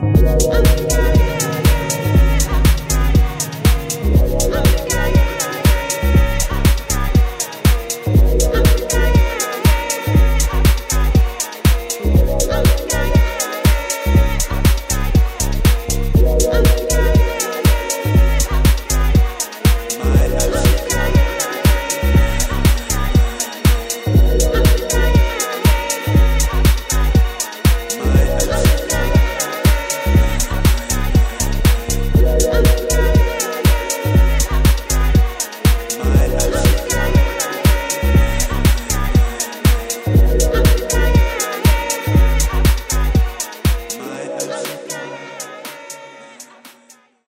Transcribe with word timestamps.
I'm 0.00 1.17